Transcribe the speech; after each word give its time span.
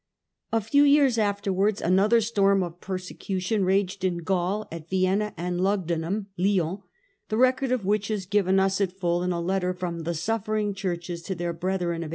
A 0.51 0.61
few 0.61 0.81
years 0.83 1.19
afterwards 1.19 1.79
another 1.79 2.21
storm 2.21 2.63
of 2.63 2.81
persecution 2.81 3.63
raged 3.63 4.03
in 4.03 4.23
Gaul, 4.23 4.67
at 4.71 4.89
Vienna 4.89 5.31
ard 5.37 5.57
Lugdunum 5.59 6.25
(Lyons;, 6.39 6.79
the 7.29 7.35
The 7.35 7.35
perse 7.37 7.53
fccord 7.53 7.71
of 7.71 7.85
which 7.85 8.09
is 8.09 8.25
given 8.25 8.59
us 8.59 8.81
at 8.81 8.93
full 8.99 9.21
in 9.21 9.31
a 9.31 9.39
letter 9.39 9.75
oition^a^^ 9.75 9.79
from 9.79 9.99
the 9.99 10.15
suffering 10.15 10.73
churches 10.73 11.21
to 11.21 11.35
their 11.35 11.53
brethren 11.53 12.01
of 12.01 12.09
Lugdunum. 12.09 12.09